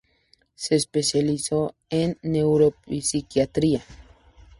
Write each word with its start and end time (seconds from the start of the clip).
Se 0.55 0.73
especializó 0.73 1.75
en 1.91 2.17
neuropsiquiatría. 2.23 3.83